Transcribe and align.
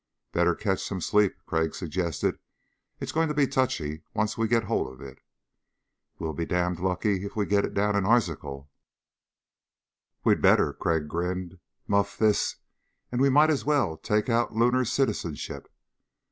"Better 0.31 0.55
catch 0.55 0.81
some 0.83 0.99
sleep," 0.99 1.33
Crag 1.45 1.75
suggested. 1.75 2.39
"It's 2.99 3.11
going 3.11 3.27
to 3.27 3.35
be 3.35 3.45
touchy 3.45 4.01
once 4.15 4.35
we 4.35 4.47
get 4.47 4.63
hold 4.63 4.91
of 4.91 4.99
it." 4.99 5.19
"We'll 6.17 6.33
be 6.33 6.43
damn 6.47 6.73
lucky 6.73 7.23
if 7.23 7.35
we 7.35 7.45
get 7.45 7.65
it 7.65 7.75
down 7.75 7.95
in 7.95 8.03
Arzachel." 8.03 8.67
"We'd 10.23 10.41
better." 10.41 10.73
Crag 10.73 11.07
grinned. 11.07 11.59
"Muff 11.87 12.17
this 12.17 12.55
and 13.11 13.21
we 13.21 13.29
might 13.29 13.51
as 13.51 13.63
well 13.63 13.95
take 13.95 14.27
out 14.27 14.55
lunar 14.55 14.85
citizenship." 14.85 15.71